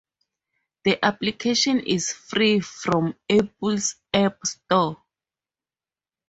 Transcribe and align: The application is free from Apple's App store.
The 0.83 0.97
application 1.05 1.81
is 1.81 2.11
free 2.11 2.59
from 2.59 3.13
Apple's 3.29 3.97
App 4.11 4.39
store. 4.47 5.03